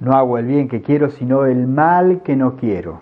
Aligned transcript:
No 0.00 0.14
hago 0.14 0.38
el 0.38 0.46
bien 0.46 0.66
que 0.66 0.80
quiero, 0.80 1.10
sino 1.10 1.44
el 1.44 1.66
mal 1.66 2.22
que 2.22 2.34
no 2.34 2.56
quiero. 2.56 3.00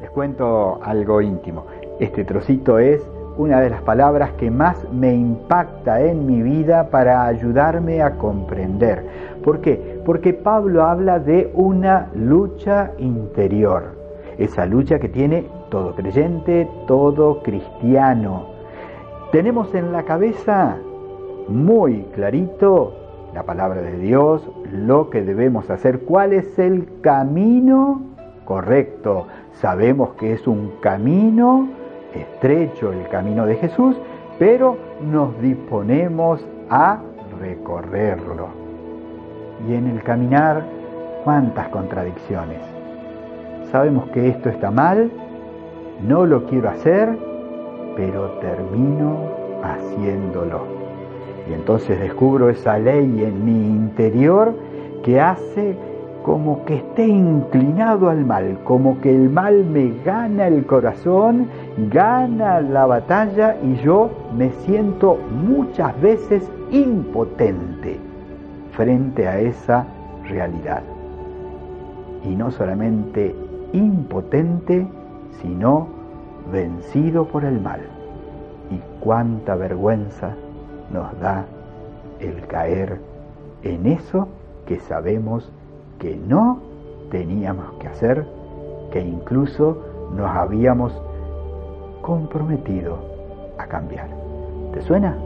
Les 0.00 0.08
cuento 0.10 0.80
algo 0.80 1.20
íntimo. 1.20 1.66
Este 1.98 2.24
trocito 2.24 2.78
es 2.78 3.02
una 3.36 3.60
de 3.60 3.68
las 3.68 3.82
palabras 3.82 4.30
que 4.34 4.48
más 4.48 4.76
me 4.92 5.12
impacta 5.12 6.00
en 6.00 6.24
mi 6.24 6.40
vida 6.40 6.88
para 6.88 7.26
ayudarme 7.26 8.00
a 8.00 8.12
comprender. 8.12 9.04
¿Por 9.42 9.60
qué? 9.60 10.00
Porque 10.06 10.32
Pablo 10.32 10.84
habla 10.84 11.18
de 11.18 11.50
una 11.52 12.10
lucha 12.14 12.92
interior. 12.98 13.96
Esa 14.38 14.66
lucha 14.66 15.00
que 15.00 15.08
tiene 15.08 15.46
todo 15.68 15.96
creyente, 15.96 16.68
todo 16.86 17.42
cristiano. 17.42 18.46
Tenemos 19.32 19.74
en 19.74 19.92
la 19.92 20.04
cabeza 20.04 20.78
muy 21.48 22.02
clarito 22.14 22.94
la 23.34 23.42
palabra 23.42 23.82
de 23.82 23.98
Dios, 23.98 24.48
lo 24.72 25.10
que 25.10 25.22
debemos 25.22 25.70
hacer, 25.70 26.00
cuál 26.00 26.32
es 26.32 26.58
el 26.58 26.88
camino 27.02 28.02
correcto. 28.44 29.26
Sabemos 29.52 30.10
que 30.14 30.32
es 30.32 30.46
un 30.46 30.72
camino 30.80 31.68
estrecho, 32.14 32.92
el 32.92 33.06
camino 33.08 33.44
de 33.46 33.56
Jesús, 33.56 33.96
pero 34.38 34.76
nos 35.10 35.40
disponemos 35.40 36.44
a 36.70 37.00
recorrerlo. 37.40 38.48
Y 39.68 39.74
en 39.74 39.88
el 39.88 40.02
caminar, 40.02 40.64
cuántas 41.24 41.68
contradicciones. 41.68 42.60
Sabemos 43.70 44.08
que 44.10 44.28
esto 44.28 44.48
está 44.48 44.70
mal, 44.70 45.10
no 46.06 46.24
lo 46.24 46.46
quiero 46.46 46.70
hacer, 46.70 47.08
pero 47.96 48.38
termino 48.40 49.16
haciéndolo. 49.62 50.87
Y 51.48 51.54
entonces 51.54 51.98
descubro 51.98 52.50
esa 52.50 52.78
ley 52.78 53.24
en 53.24 53.44
mi 53.44 53.52
interior 53.52 54.54
que 55.02 55.20
hace 55.20 55.76
como 56.22 56.64
que 56.66 56.76
esté 56.76 57.06
inclinado 57.06 58.10
al 58.10 58.26
mal, 58.26 58.58
como 58.64 59.00
que 59.00 59.14
el 59.14 59.30
mal 59.30 59.64
me 59.64 59.94
gana 60.04 60.48
el 60.48 60.66
corazón, 60.66 61.46
gana 61.90 62.60
la 62.60 62.84
batalla 62.84 63.56
y 63.62 63.76
yo 63.76 64.10
me 64.36 64.50
siento 64.50 65.16
muchas 65.46 65.98
veces 66.02 66.50
impotente 66.70 67.98
frente 68.72 69.26
a 69.26 69.40
esa 69.40 69.86
realidad. 70.28 70.82
Y 72.24 72.36
no 72.36 72.50
solamente 72.50 73.34
impotente, 73.72 74.86
sino 75.40 75.88
vencido 76.52 77.24
por 77.24 77.44
el 77.44 77.58
mal. 77.58 77.80
Y 78.70 78.80
cuánta 79.00 79.54
vergüenza 79.54 80.34
nos 80.92 81.18
da 81.20 81.44
el 82.20 82.46
caer 82.46 82.98
en 83.62 83.86
eso 83.86 84.28
que 84.66 84.80
sabemos 84.80 85.50
que 85.98 86.16
no 86.16 86.60
teníamos 87.10 87.72
que 87.80 87.88
hacer, 87.88 88.26
que 88.92 89.00
incluso 89.00 89.82
nos 90.14 90.30
habíamos 90.30 90.92
comprometido 92.02 92.98
a 93.58 93.66
cambiar. 93.66 94.08
¿Te 94.72 94.82
suena? 94.82 95.16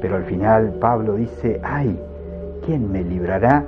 Pero 0.00 0.16
al 0.16 0.24
final 0.24 0.74
Pablo 0.80 1.14
dice, 1.14 1.60
ay, 1.62 1.98
¿quién 2.64 2.90
me 2.90 3.02
librará 3.02 3.64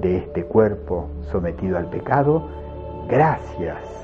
de 0.00 0.18
este 0.18 0.44
cuerpo 0.44 1.06
sometido 1.30 1.78
al 1.78 1.86
pecado? 1.86 2.42
Gracias 3.08 3.98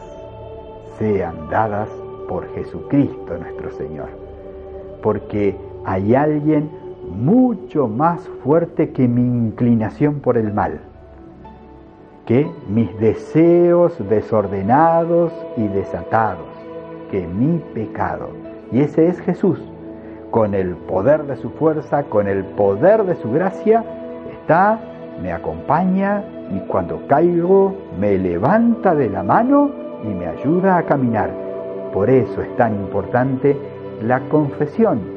sean 0.99 1.49
dadas 1.51 1.89
por 2.29 2.49
Jesucristo 2.55 3.37
nuestro 3.39 3.71
Señor. 3.73 4.09
Porque 5.03 5.57
hay 5.85 6.15
alguien 6.15 6.71
mucho 7.11 7.89
más 7.89 8.27
fuerte 8.43 8.91
que 8.91 9.07
mi 9.07 9.23
inclinación 9.23 10.21
por 10.21 10.39
el 10.39 10.53
mal, 10.53 10.81
que 12.27 12.51
mis 12.69 12.99
deseos 12.99 13.97
desordenados 14.09 15.33
y 15.57 15.69
desatados, 15.69 16.47
que 17.11 17.27
mi 17.27 17.59
pecado. 17.75 18.31
Y 18.73 18.81
ese 18.81 19.09
es 19.09 19.21
Jesús. 19.21 19.61
Con 20.31 20.55
el 20.55 20.75
poder 20.75 21.25
de 21.25 21.37
su 21.37 21.51
fuerza, 21.51 22.05
con 22.05 22.27
el 22.27 22.45
poder 22.45 23.05
de 23.05 23.15
su 23.17 23.31
gracia, 23.31 23.85
está, 24.33 24.81
me 25.23 25.33
acompaña 25.33 26.25
y 26.51 26.59
cuando 26.67 27.07
caigo 27.07 27.75
me 28.01 28.19
levanta 28.19 28.95
de 28.95 29.11
la 29.11 29.23
mano 29.23 29.71
y 30.03 30.09
me 30.09 30.27
ayuda 30.27 30.79
a 30.79 30.83
caminar. 30.83 31.31
Por 31.93 32.11
eso 32.11 32.43
es 32.43 32.57
tan 32.57 32.75
importante 32.75 33.57
la 34.03 34.19
confesión 34.29 35.14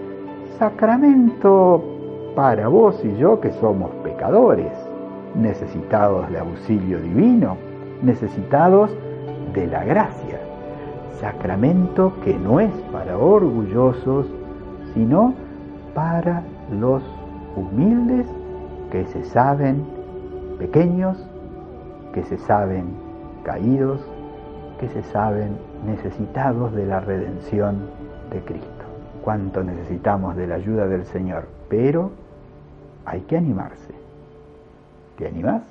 sacramento 0.57 1.83
para 2.35 2.67
vos 2.67 2.99
y 3.03 3.15
yo 3.17 3.39
que 3.39 3.51
somos 3.53 3.91
pecadores, 4.03 4.71
necesitados 5.35 6.29
de 6.29 6.39
auxilio 6.39 6.99
divino, 6.99 7.57
necesitados 8.01 8.91
de 9.53 9.67
la 9.67 9.83
gracia. 9.83 10.39
Sacramento 11.19 12.13
que 12.23 12.33
no 12.33 12.59
es 12.59 12.71
para 12.91 13.17
orgullosos, 13.17 14.27
sino 14.93 15.33
para 15.93 16.43
los 16.71 17.03
humildes 17.55 18.27
que 18.91 19.05
se 19.05 19.23
saben 19.25 19.83
pequeños, 20.59 21.17
que 22.13 22.23
se 22.23 22.37
saben 22.37 22.85
caídos, 23.43 23.99
que 24.79 24.87
se 24.89 25.03
saben 25.03 25.57
necesitados 25.85 26.73
de 26.73 26.85
la 26.85 26.99
redención 26.99 27.77
de 28.31 28.39
Cristo 28.41 28.86
cuánto 29.27 29.61
necesitamos 29.61 30.37
de 30.37 30.47
la 30.47 30.55
ayuda 30.55 30.87
del 30.87 31.03
Señor, 31.03 31.49
pero 31.67 32.11
hay 33.03 33.19
que 33.23 33.35
animarse. 33.35 33.93
¿Te 35.17 35.27
animás? 35.27 35.63